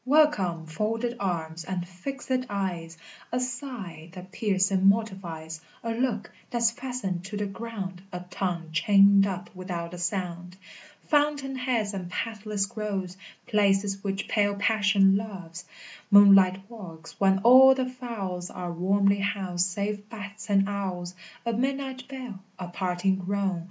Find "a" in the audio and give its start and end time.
3.31-3.39, 5.83-5.91, 8.11-8.21, 9.93-9.99, 21.45-21.53, 22.57-22.69